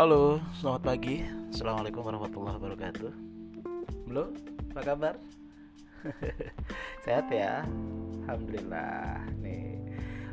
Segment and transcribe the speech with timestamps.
[0.00, 1.28] Halo, selamat pagi.
[1.52, 3.12] Assalamualaikum warahmatullahi wabarakatuh.
[4.08, 4.32] Belum?
[4.72, 5.20] Apa kabar?
[7.04, 7.68] Sehat ya?
[8.24, 9.28] Alhamdulillah.
[9.44, 9.76] Nih,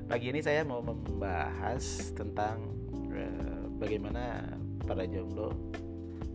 [0.07, 2.63] pagi ini saya mau membahas tentang
[3.11, 4.55] eh, bagaimana
[4.87, 5.51] para jomblo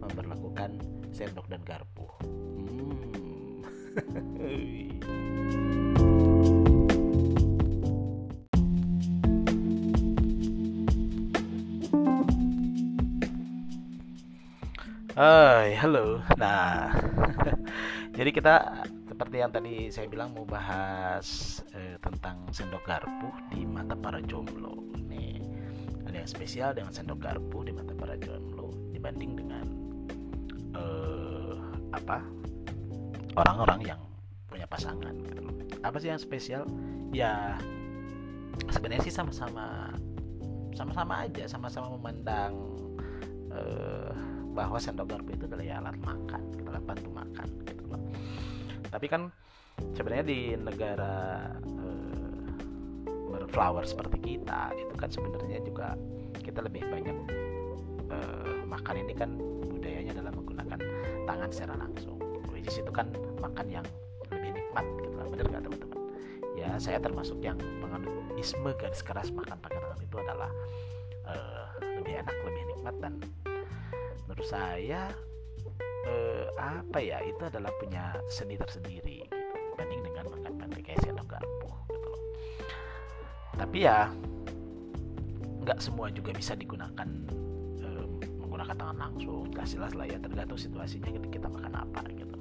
[0.04, 0.76] memperlakukan
[1.16, 2.04] sendok dan garpu.
[2.20, 3.64] Hmm.
[15.12, 16.24] Hai, halo.
[16.40, 16.88] Nah,
[18.16, 23.92] jadi kita seperti yang tadi saya bilang mau bahas eh, tentang sendok garpu di mata
[23.92, 24.72] para jomblo.
[25.12, 25.36] Nih,
[26.08, 29.66] ada yang spesial dengan sendok garpu di mata para jomblo dibanding dengan
[30.80, 31.60] eh,
[31.92, 32.24] apa
[33.36, 34.00] orang-orang yang
[34.48, 35.12] punya pasangan.
[35.28, 35.44] Gitu.
[35.84, 36.64] Apa sih yang spesial?
[37.12, 37.60] Ya,
[38.72, 39.92] sebenarnya sih sama-sama
[40.72, 42.56] sama-sama aja, sama-sama memandang
[43.52, 47.84] eh, bahwa sendok garpu itu adalah ya alat makan, alat bantu makan gitu.
[48.92, 49.32] Tapi kan
[49.96, 52.48] sebenarnya di negara uh,
[53.32, 55.96] berflower seperti kita itu kan sebenarnya juga
[56.44, 57.16] kita lebih banyak
[58.12, 59.40] uh, makan ini kan
[59.72, 60.78] budayanya adalah menggunakan
[61.24, 62.20] tangan secara langsung.
[62.52, 63.08] Which is itu kan
[63.40, 63.86] makan yang
[64.28, 66.00] lebih nikmat gitu lah, benar nggak teman-teman?
[66.52, 70.50] Ya saya termasuk yang penganut isme garis keras makan pakai tangan itu adalah
[71.24, 73.14] uh, lebih enak, lebih nikmat dan
[74.32, 75.12] menurut saya
[76.08, 79.36] eh, apa ya itu adalah punya seni tersendiri gitu
[79.76, 82.22] dibanding dengan makan pakai sendok garpu gitu loh.
[83.60, 84.08] Tapi ya
[85.68, 87.04] nggak semua juga bisa digunakan
[87.84, 88.04] eh,
[88.40, 89.52] menggunakan tangan langsung.
[89.52, 92.36] Jelas lah ya tergantung situasinya kita makan apa gitu.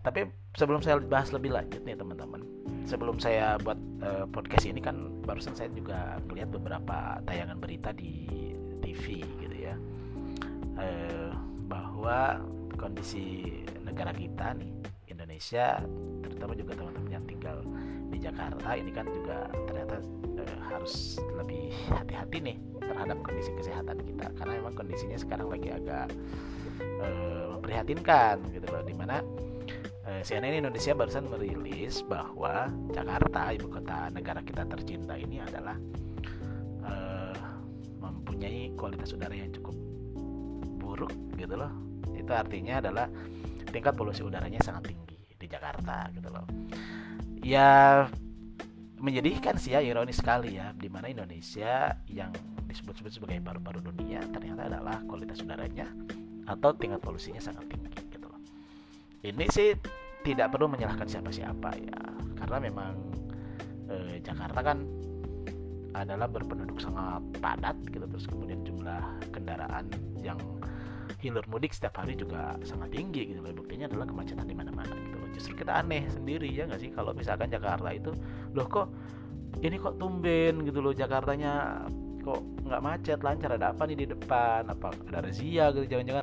[0.00, 2.40] Tapi sebelum saya bahas lebih lanjut nih teman-teman
[2.88, 8.26] sebelum saya buat uh, podcast ini kan barusan saya juga melihat beberapa tayangan berita di
[8.80, 9.22] TV
[10.78, 11.30] eh,
[11.66, 12.40] bahwa
[12.76, 13.48] kondisi
[13.84, 14.72] negara kita nih
[15.08, 15.80] Indonesia
[16.24, 17.58] terutama juga teman-teman yang tinggal
[18.12, 19.96] di Jakarta ini kan juga ternyata
[20.40, 24.26] eh, harus lebih hati-hati nih terhadap kondisi kesehatan kita.
[24.36, 26.12] Karena memang kondisinya sekarang lagi agak
[26.80, 28.82] eh, memprihatinkan gitu loh.
[28.84, 29.22] Di mana
[30.10, 35.76] eh, CNN Indonesia barusan merilis bahwa Jakarta ibu kota negara kita tercinta ini adalah
[36.84, 37.36] eh,
[38.02, 39.91] mempunyai kualitas udara yang cukup
[40.92, 41.72] buruk gitu loh.
[42.12, 43.08] Itu artinya adalah
[43.72, 46.44] tingkat polusi udaranya sangat tinggi di Jakarta gitu loh.
[47.40, 48.04] Ya
[49.00, 52.30] menjadikan sih ya ironis sekali ya di mana Indonesia yang
[52.68, 55.88] disebut-sebut sebagai paru-paru dunia ternyata adalah kualitas udaranya
[56.46, 58.38] atau tingkat polusinya sangat tinggi gitu loh.
[59.24, 59.74] Ini sih
[60.22, 61.98] tidak perlu menyalahkan siapa-siapa ya
[62.38, 62.92] karena memang
[63.90, 64.86] eh, Jakarta kan
[65.92, 69.02] adalah berpenduduk sangat padat gitu terus kemudian jumlah
[69.34, 69.92] kendaraan
[70.24, 70.40] yang
[71.20, 75.16] hilir mudik setiap hari juga sangat tinggi gitu loh buktinya adalah kemacetan di mana-mana gitu
[75.18, 75.28] loh.
[75.34, 76.90] Justru kita aneh sendiri ya nggak sih?
[76.94, 78.14] Kalau misalkan Jakarta itu
[78.56, 78.88] loh kok
[79.60, 81.84] ini kok tumben gitu loh Jakartanya
[82.22, 83.58] kok nggak macet lancar?
[83.58, 84.70] Ada apa nih di depan?
[84.70, 85.84] Apa ada razia gitu?
[85.90, 86.22] Jangan-jangan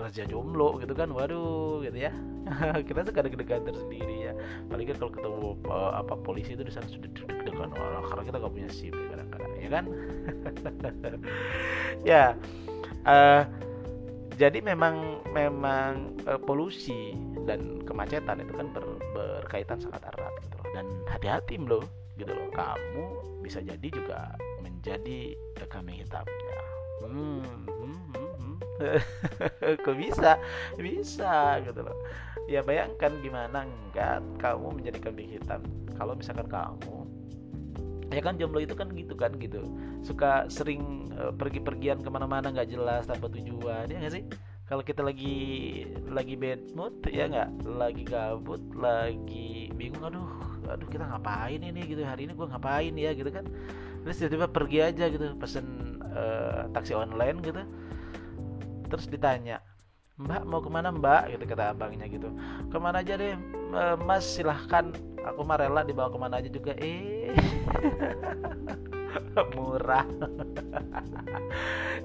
[0.00, 1.12] razia jomblo gitu kan?
[1.12, 2.12] Waduh gitu ya.
[2.88, 4.32] Kita suka deg-degan tersendiri ya.
[4.66, 7.70] Apalagi kan kalau ketemu uh, apa polisi itu di sana sudah deg-degan.
[7.76, 9.84] Orang karena kita nggak punya SIM ya kadang-kadang ya kan?
[12.04, 12.24] Ya
[13.08, 13.42] uh,
[14.34, 17.14] jadi memang memang uh, polusi
[17.46, 18.84] dan kemacetan itu kan ber,
[19.14, 20.68] berkaitan sangat erat gitu loh.
[20.74, 21.84] Dan hati-hati loh
[22.18, 22.48] gitu loh.
[22.50, 23.04] Kamu
[23.46, 25.38] bisa jadi juga menjadi
[25.70, 26.58] kambing hitamnya.
[27.04, 28.56] Hmm, hmm, hmm, hmm.
[29.84, 30.40] kok bisa?
[30.74, 31.96] Bisa gitu loh.
[32.50, 35.62] Ya bayangkan gimana enggak kamu menjadi kambing hitam.
[35.94, 37.03] Kalau misalkan kamu
[38.14, 39.66] ya kan jomblo itu kan gitu kan gitu.
[40.06, 44.24] Suka sering uh, pergi-pergian ke mana-mana nggak jelas tanpa tujuan ya nggak sih?
[44.64, 45.36] Kalau kita lagi
[46.08, 47.50] lagi bad mood ya nggak?
[47.66, 50.30] Lagi gabut lagi bingung aduh
[50.70, 51.82] aduh kita ngapain ini?
[51.84, 53.10] Gitu hari ini gue ngapain ya?
[53.12, 53.44] Gitu kan.
[54.06, 57.60] Terus tiba-tiba pergi aja gitu pesen uh, taksi online gitu.
[58.88, 59.58] Terus ditanya
[60.14, 61.36] Mbak mau ke mana Mbak?
[61.36, 62.30] Gitu kata abangnya gitu.
[62.70, 63.34] Ke mana aja deh
[64.06, 64.94] Mas silahkan
[65.24, 67.32] aku mah rela dibawa ke mana aja juga eh
[69.56, 70.06] murah.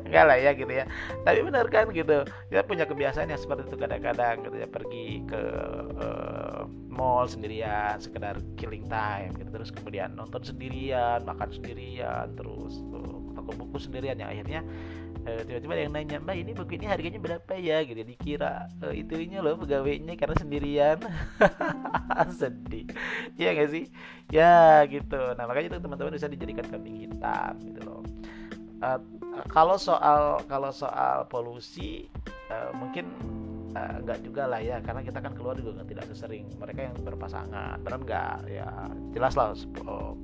[0.05, 0.85] Enggak lah ya gitu ya.
[1.21, 2.25] Tapi benar kan gitu.
[2.49, 4.67] Kita punya kebiasaan yang seperti itu kadang-kadang gitu ya.
[4.69, 5.43] Pergi ke
[6.01, 9.49] uh, mall sendirian sekedar killing time gitu.
[9.53, 14.17] Terus kemudian nonton sendirian makan sendirian terus uh, toko buku sendirian.
[14.17, 14.61] Yang akhirnya
[15.29, 17.85] uh, tiba-tiba yang nanya mbak ini buku ini harganya berapa ya?
[17.85, 20.97] Gitu dikira uh, itunya loh pegawainya karena sendirian.
[22.39, 22.89] Sedih.
[23.37, 23.93] Ya gak sih?
[24.33, 25.21] Ya gitu.
[25.37, 28.01] Nah makanya itu teman-teman bisa dijadikan kambing hitam gitu loh.
[28.79, 28.99] Uh,
[29.51, 32.07] kalau soal kalau soal polusi
[32.47, 33.11] uh, mungkin
[33.75, 36.47] uh, enggak juga lah ya karena kita kan keluar juga tidak sesering.
[36.59, 38.69] Mereka yang berpasangan benar enggak ya
[39.11, 39.55] jelas lah
[39.87, 40.15] oh,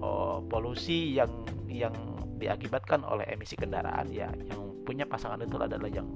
[0.00, 1.30] oh, polusi yang
[1.68, 1.94] yang
[2.40, 4.28] diakibatkan oleh emisi kendaraan ya.
[4.48, 6.08] Yang punya pasangan itu adalah yang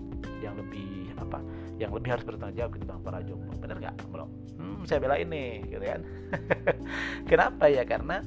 [0.43, 1.41] yang lebih apa
[1.81, 3.53] yang lebih harus bertanggung jawab ketimbang para jomblo.
[3.61, 4.29] Benar nggak belum
[4.59, 6.01] hmm, saya bela ini gitu kan?
[7.31, 7.85] Kenapa ya?
[7.85, 8.25] Karena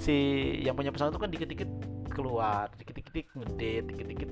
[0.00, 0.16] si
[0.64, 1.70] yang punya pasangan itu kan dikit-dikit
[2.08, 4.30] keluar dikit-dikit ngedate dikit-dikit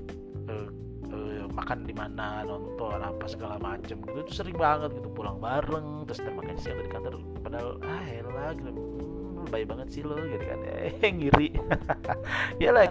[0.49, 0.69] uh,
[1.13, 4.25] uh, makan di mana nonton apa segala macem gitu.
[4.25, 7.13] Itu sering banget gitu pulang bareng terus termakan siang dari kantor.
[7.45, 8.71] Padahal ah elah gitu.
[8.73, 10.59] Hmm, baik banget sih lo gitu kan.
[11.05, 11.53] Eh ngiri.
[12.63, 12.89] Ya lah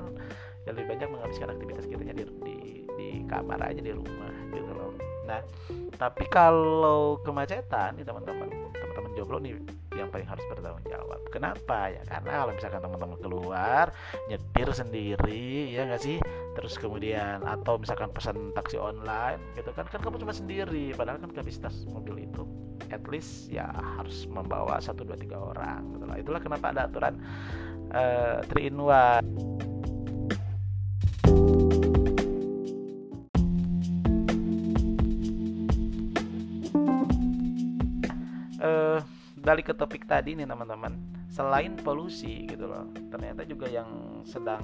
[0.64, 4.94] ya lebih banyak menghabiskan aktivitas kita di, di di kamar aja di rumah gitu loh.
[5.26, 5.42] Nah
[5.98, 8.48] tapi kalau kemacetan nih teman-teman
[9.18, 9.58] jomblo nih
[9.98, 11.18] yang paling harus bertanggung jawab.
[11.34, 11.90] Kenapa?
[11.90, 13.86] Ya karena kalau misalkan teman-teman keluar
[14.30, 16.22] nyetir sendiri ya nggak sih?
[16.54, 20.94] Terus kemudian atau misalkan pesan taksi online gitu kan kan kamu cuma sendiri.
[20.94, 22.46] Padahal kan kapasitas mobil itu.
[22.88, 23.68] At least ya
[23.98, 26.16] harus membawa satu dua tiga orang gitu lah.
[26.16, 27.18] Itulah kenapa ada aturan
[27.92, 29.26] uh, three in one
[39.48, 40.92] balik ke topik tadi nih teman-teman
[41.32, 43.88] selain polusi gitu loh ternyata juga yang
[44.28, 44.60] sedang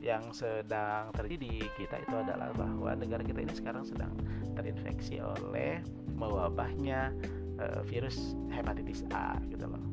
[0.00, 4.16] yang sedang terjadi di kita itu adalah bahwa negara kita ini sekarang sedang
[4.56, 5.84] terinfeksi oleh
[6.16, 7.12] mewabahnya
[7.60, 9.84] uh, virus hepatitis A gitu loh.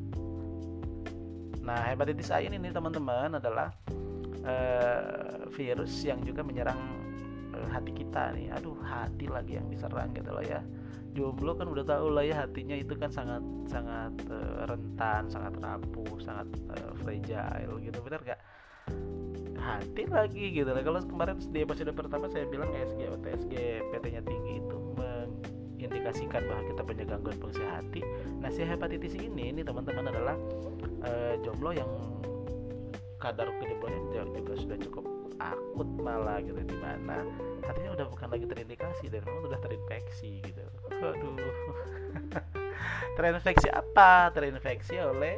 [1.60, 3.74] Nah, hepatitis A ini nih teman-teman adalah
[4.46, 6.78] uh, virus yang juga menyerang
[7.52, 8.54] uh, hati kita nih.
[8.56, 10.62] Aduh, hati lagi yang diserang gitu loh ya
[11.16, 16.20] jomblo kan udah tahu lah ya hatinya itu kan sangat sangat uh, rentan sangat rapuh
[16.20, 16.44] sangat
[16.76, 18.40] uh, fragile gitu benar gak
[19.56, 23.54] hati lagi gitu nah kalau kemarin di episode pertama saya bilang ESG OTSG
[23.90, 28.00] PT-nya tinggi itu mengindikasikan bahwa kita punya gangguan fungsi hati.
[28.38, 30.38] Nah si hepatitis ini ini teman-teman adalah
[31.02, 31.90] uh, jomblo yang
[33.18, 34.00] kadar kejeblonya
[34.46, 37.24] juga sudah cukup akut malah gitu di mana
[37.64, 40.64] hatinya udah bukan lagi terindikasi dan memang udah terinfeksi gitu.
[40.92, 41.36] Aduh
[43.16, 44.30] terinfeksi apa?
[44.32, 45.36] Terinfeksi oleh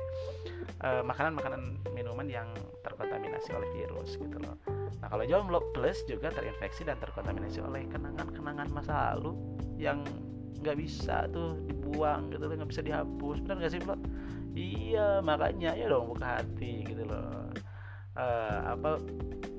[0.82, 2.48] uh, makanan-makanan minuman yang
[2.86, 4.56] terkontaminasi oleh virus gitu loh.
[4.98, 9.34] Nah kalau jomblo plus juga terinfeksi dan terkontaminasi oleh kenangan-kenangan masa lalu
[9.78, 10.02] yang
[10.58, 13.42] nggak bisa tuh dibuang gitu loh nggak bisa dihapus.
[13.46, 13.96] Benar nggak sih Flo?
[14.58, 17.46] iya makanya ya dong buka hati gitu loh
[18.18, 18.98] uh, apa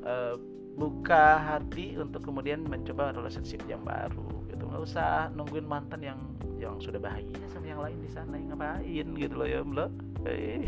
[0.03, 0.35] uh,
[0.75, 6.19] buka hati untuk kemudian mencoba relationship yang baru gitu nggak usah nungguin mantan yang
[6.59, 9.89] yang sudah bahagia sama yang lain di sana yang ngapain gitu loh ya mbak
[10.27, 10.63] eh.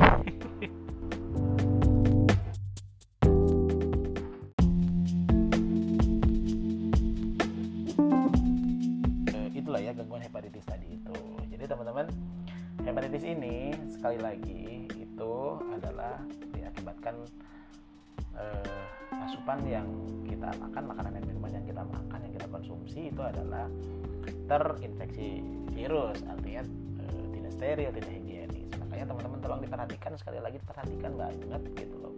[9.51, 11.15] itulah ya gangguan hepatitis tadi itu
[11.51, 12.07] jadi teman-teman
[12.83, 15.35] hepatitis ini sekali lagi itu
[15.75, 16.19] adalah
[16.55, 17.15] diakibatkan
[18.38, 19.88] uh, asupan yang
[20.25, 23.69] kita makan makanan dan minuman yang kita makan yang kita konsumsi itu adalah
[24.50, 26.63] terinfeksi virus artinya
[27.01, 28.68] uh, tidak steril tidak higienis.
[28.80, 32.13] Makanya teman-teman tolong diperhatikan sekali lagi perhatikan banget gitu loh.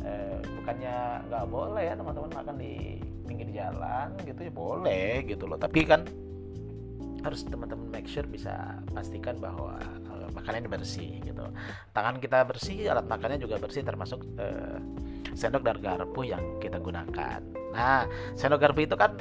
[0.00, 5.58] Uh, bukannya nggak boleh ya teman-teman makan di pinggir jalan gitu ya boleh gitu loh.
[5.60, 6.02] Tapi kan
[7.20, 9.76] harus teman-teman make sure bisa pastikan bahwa
[10.08, 11.44] uh, makanannya bersih gitu.
[11.92, 14.80] Tangan kita bersih alat makannya juga bersih termasuk uh,
[15.34, 17.40] sendok dan garpu yang kita gunakan.
[17.74, 19.14] Nah, sendok garpu itu kan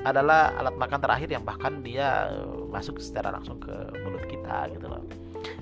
[0.00, 4.88] adalah alat makan terakhir yang bahkan dia eh, masuk secara langsung ke mulut kita gitu
[4.88, 5.04] loh.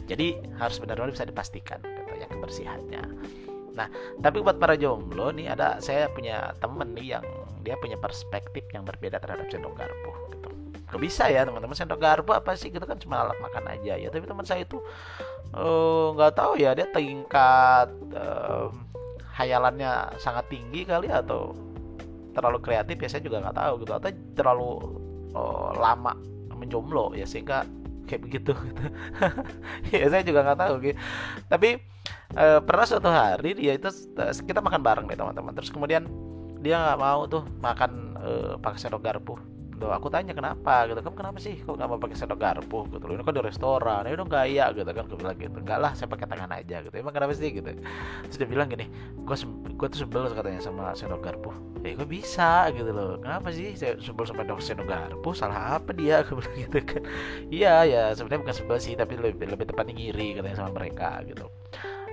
[0.06, 3.02] Jadi harus benar-benar bisa dipastikan gitu ya kebersihannya.
[3.78, 3.86] Nah,
[4.18, 7.24] tapi buat para jomblo nih ada saya punya temen nih yang
[7.62, 10.50] dia punya perspektif yang berbeda terhadap sendok garpu gitu.
[10.88, 14.08] Kok bisa ya teman-teman sendok garpu apa sih gitu kan cuma alat makan aja ya.
[14.10, 14.78] Tapi teman saya itu
[15.54, 18.70] eh, nggak uh, tahu ya dia tingkat uh,
[19.38, 21.54] hayalannya sangat tinggi kali atau
[22.34, 23.92] terlalu kreatif ya saya juga nggak tahu gitu.
[23.94, 24.70] Atau terlalu
[25.38, 26.18] oh, lama
[26.58, 27.62] menjomblo ya sehingga
[28.10, 28.84] kayak begitu gitu.
[29.94, 30.98] ya saya juga nggak tahu gitu.
[31.46, 31.78] Tapi
[32.34, 33.88] e, pernah suatu hari dia itu
[34.42, 35.54] kita makan bareng nih teman-teman.
[35.54, 36.10] Terus kemudian
[36.58, 38.18] dia nggak mau tuh makan
[38.58, 39.38] pakai sendok garpu
[39.78, 40.90] Tuh, aku tanya kenapa?
[40.90, 40.98] Gitu.
[40.98, 42.82] Kamu kenapa sih kok nggak mau pakai sendok garpu?
[42.90, 43.14] Gitu loh.
[43.14, 44.02] Ini kan di restoran?
[44.10, 45.04] Ini dong gaya gitu kan.
[45.06, 45.54] Gue bilang gitu.
[45.54, 46.82] Enggak lah saya pakai tangan aja.
[46.82, 46.94] Gitu.
[46.98, 47.54] Emang kenapa sih?
[47.54, 47.70] Gitu.
[48.26, 49.36] Terus bilang gini gue
[49.78, 51.54] gue tuh sebel katanya sama sendok garpu.
[51.86, 52.66] Ya gue bisa?
[52.74, 53.22] Gitu loh.
[53.22, 55.30] Kenapa sih saya sebel sama dok sendok garpu?
[55.30, 56.26] Salah apa dia?
[56.26, 57.02] Gue bilang gitu kan.
[57.54, 61.46] Iya ya sebenarnya bukan sebel sih tapi lebih lebih tepatnya ngiri katanya sama mereka gitu.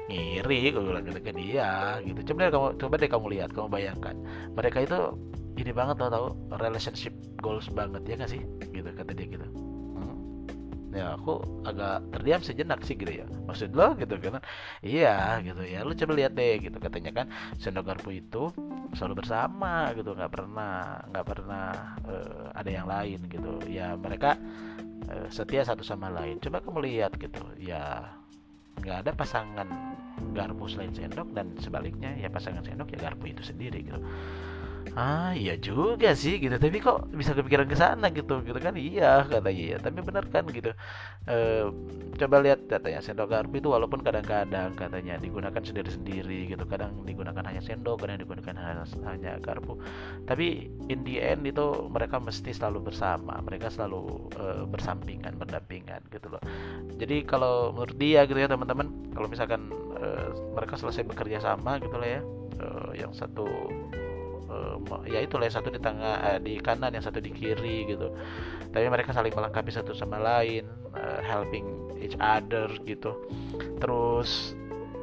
[0.05, 1.34] Ngiri gue bilang gitu kan.
[1.34, 1.72] Iya
[2.05, 2.19] gitu.
[2.29, 4.15] Coba deh kamu coba deh kamu lihat kamu bayangkan.
[4.53, 5.00] Mereka itu
[5.56, 6.28] ini banget tau tau.
[6.60, 8.42] Relationship goals banget ya gak sih?
[8.72, 9.48] Gitu kata dia gitu.
[9.96, 10.18] Hmm.
[10.96, 13.26] ya aku agak terdiam sejenak sih gitu ya.
[13.48, 14.44] Maksud lo gitu kan
[14.84, 15.84] iya gitu ya.
[15.88, 17.26] Lu coba lihat deh gitu katanya kan.
[17.60, 18.52] Sendogarpu itu
[18.96, 20.12] selalu bersama gitu.
[20.16, 21.66] Nggak pernah nggak pernah
[22.08, 23.60] uh, ada yang lain gitu.
[23.68, 24.36] Ya mereka
[25.12, 26.40] uh, setia satu sama lain.
[26.44, 27.44] Coba kamu lihat gitu.
[27.60, 28.12] Ya
[28.84, 29.68] nggak ada pasangan
[30.36, 32.12] garpu selain sendok dan sebaliknya.
[32.20, 34.00] Ya pasangan sendok ya garpu itu sendiri gitu
[34.94, 36.56] ah iya juga sih gitu.
[36.62, 38.46] Tapi kok bisa kepikiran ke sana gitu.
[38.46, 40.72] Gitu kan iya katanya ya tapi benar kan gitu.
[41.25, 41.38] E,
[42.15, 46.63] coba lihat katanya sendok garpu itu walaupun kadang-kadang katanya digunakan sendiri-sendiri gitu.
[46.70, 49.82] Kadang digunakan hanya sendok kadang digunakan hanya, hanya garpu.
[50.30, 53.42] Tapi in the end itu mereka mesti selalu bersama.
[53.42, 56.42] Mereka selalu e, bersampingan berdampingan gitu loh.
[56.96, 59.68] Jadi kalau menurut dia gitu ya teman-teman kalau misalkan
[60.00, 60.08] e,
[60.56, 62.22] mereka selesai bekerja sama gitu lah ya
[62.60, 62.68] e,
[63.00, 63.48] yang satu
[65.06, 68.12] ya itu lah satu di tengah uh, di kanan yang satu di kiri gitu.
[68.72, 71.66] Tapi mereka saling melengkapi satu sama lain uh, helping
[72.02, 73.16] each other gitu.
[73.80, 74.54] Terus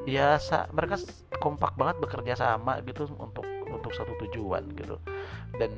[0.05, 0.99] ya sa mereka
[1.39, 4.99] kompak banget bekerja sama gitu untuk untuk satu tujuan gitu.
[5.57, 5.73] Dan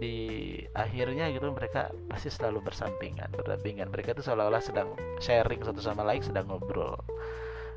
[0.00, 3.92] di akhirnya gitu mereka pasti selalu bersampingan berdampingan.
[3.92, 6.96] Mereka itu seolah-olah sedang sharing satu sama lain sedang ngobrol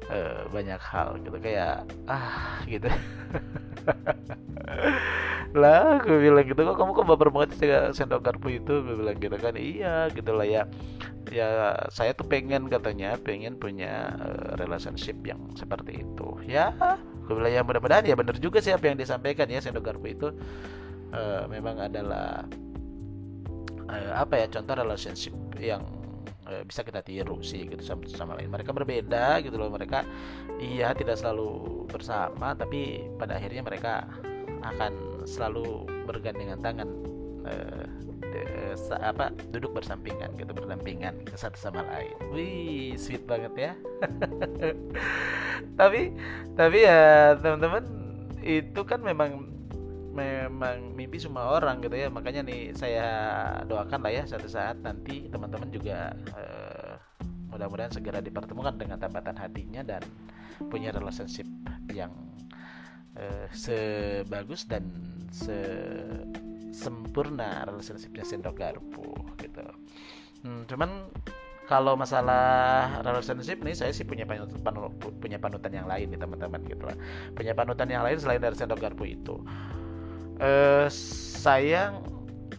[0.07, 1.37] uh, banyak hal gitu.
[1.37, 2.87] Kayak ah gitu
[5.61, 8.81] lah gue bilang gitu kok kamu kok baper banget sih sendok garpu itu?
[8.81, 10.63] Gue bilang gitu kan iya gitu lah ya.
[11.31, 16.27] Ya saya tuh pengen katanya pengen punya uh, relationship yang seperti itu.
[16.45, 16.73] Ya
[17.23, 20.27] gue bilang ya mudah-mudahan ya bener juga sih apa yang disampaikan ya sendok garpu itu.
[21.13, 22.41] Uh, memang adalah
[23.89, 25.85] uh, apa ya contoh relationship yang
[26.67, 30.03] bisa kita tiru sih gitu sama sama lain mereka berbeda gitu loh mereka
[30.59, 34.07] iya tidak selalu bersama tapi pada akhirnya mereka
[34.63, 36.89] akan selalu bergandengan tangan
[37.47, 37.87] uh,
[38.33, 38.41] de,
[38.97, 42.15] apa duduk bersampingan gitu berdampingan satu sama lain.
[42.33, 43.73] Wih, sweet banget ya.
[45.79, 46.11] tapi
[46.57, 47.83] tapi ya teman-teman
[48.43, 49.52] itu kan memang
[50.13, 52.07] memang mimpi semua orang gitu ya.
[52.07, 53.07] Makanya nih saya
[53.65, 56.95] doakan lah ya suatu saat nanti teman-teman juga uh,
[57.49, 60.01] mudah-mudahan segera dipertemukan dengan tambatan hatinya dan
[60.69, 61.49] punya relationship
[61.89, 62.13] yang
[63.17, 64.85] uh, sebagus dan
[65.33, 65.57] se
[66.73, 69.65] sempurna relationshipnya sendok garpu gitu.
[70.41, 71.09] Hmm, cuman
[71.69, 74.59] kalau masalah relationship nih saya sih punya panutan,
[75.21, 76.97] punya panutan yang lain nih teman-teman gitu lah.
[77.37, 79.39] Punya panutan yang lain selain dari sendok garpu itu
[80.39, 80.87] uh,
[81.43, 81.97] saya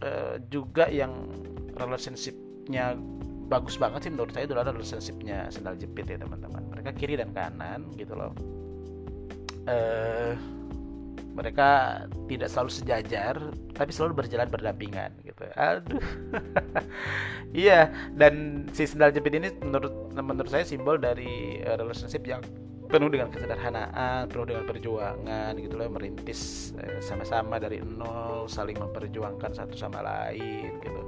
[0.03, 1.13] uh, juga yang
[1.79, 2.95] relationshipnya
[3.49, 6.65] bagus banget sih menurut saya itu adalah relationshipnya sendal jepit ya teman-teman.
[6.71, 8.33] Mereka kiri dan kanan gitu loh.
[9.65, 10.37] Uh,
[11.35, 13.35] mereka tidak selalu sejajar
[13.75, 15.45] tapi selalu berjalan berdampingan gitu.
[15.59, 16.03] Aduh.
[17.55, 17.87] Iya
[18.19, 22.43] dan si sendal jepit ini menurut menurut saya simbol dari uh, relationship yang
[22.95, 26.71] penuh dengan kesederhanaan penuh dengan perjuangan gitu loh merintis
[27.03, 31.03] sama sama-sama dari nol saling memperjuangkan satu sama lain gitu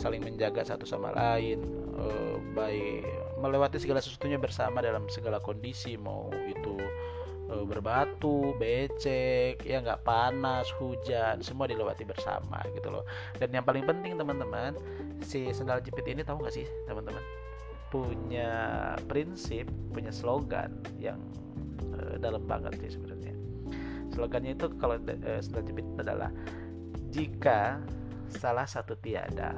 [0.00, 1.60] saling menjaga satu sama lain
[2.00, 3.04] uh, baik
[3.36, 6.80] melewati segala sesuatunya bersama dalam segala kondisi mau itu
[7.52, 13.04] uh, berbatu, becek, ya nggak panas, hujan, semua dilewati bersama gitu loh.
[13.36, 14.72] Dan yang paling penting teman-teman,
[15.20, 17.20] si sendal jepit ini tahu nggak sih teman-teman?
[17.96, 18.52] Punya
[19.08, 19.64] prinsip,
[19.96, 21.16] punya slogan yang
[21.96, 23.32] uh, dalam banget sih sebenarnya.
[24.12, 26.28] Slogannya itu kalau uh, sendal jepit adalah
[27.08, 27.80] jika
[28.28, 29.56] salah satu tiada,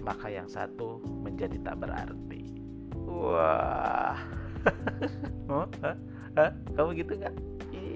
[0.00, 2.42] maka yang satu menjadi tak berarti.
[3.04, 4.16] Wah.
[5.52, 6.50] oh, Hah?
[6.74, 7.34] kamu gitu nggak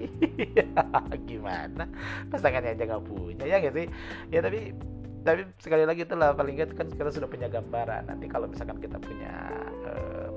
[1.29, 1.83] gimana
[2.31, 3.87] pasangannya aja nggak punya ya gak sih
[4.31, 4.71] ya tapi
[5.19, 8.95] tapi sekali lagi itulah paling nggak kan kita sudah punya gambaran nanti kalau misalkan kita
[8.95, 9.51] punya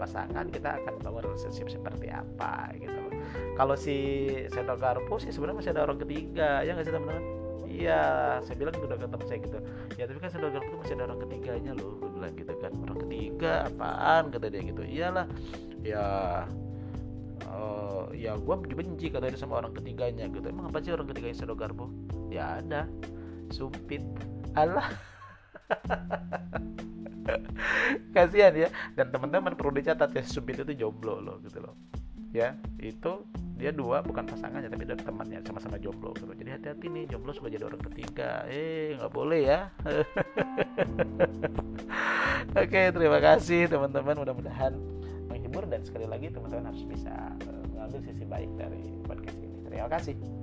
[0.02, 3.02] pasangan kita akan bangun relationship seperti apa gitu
[3.52, 3.96] kalau si
[4.48, 7.24] Seto Garpu sih sebenarnya masih ada orang ketiga ya nggak sih teman-teman?
[7.72, 8.00] Iya
[8.44, 9.58] saya bilang udah ketemu saya gitu.
[10.00, 12.72] Ya tapi kan Seto Garpu itu masih ada orang ketiganya loh gue bilang gitu kan.
[12.88, 14.82] Orang ketiga apaan kata dia gitu.
[14.84, 15.26] Iyalah
[15.84, 16.06] ya
[17.48, 20.46] uh, ya gue benci katanya sama orang ketiganya gitu.
[20.48, 21.92] Emang apa sih orang ketiganya Sado Garbo
[22.32, 22.88] ya ada
[23.52, 24.00] sumpit.
[24.52, 24.88] Allah
[28.16, 28.68] kasihan ya.
[28.94, 31.74] Dan teman-teman perlu dicatat ya sumpit itu jomblo loh gitu loh.
[32.32, 33.28] Ya itu
[33.60, 36.26] dia dua bukan pasangannya tapi dari temannya sama-sama jomblo gitu.
[36.34, 38.48] jadi hati-hati nih jomblo suka jadi orang ketiga.
[38.48, 39.60] Eh nggak boleh ya.
[42.62, 44.72] Oke terima kasih teman-teman mudah-mudahan
[45.28, 45.68] menghibur.
[45.68, 47.12] Dan sekali lagi teman-teman harus bisa
[47.46, 49.56] uh, mengambil sisi baik dari podcast ini.
[49.68, 50.41] Terima kasih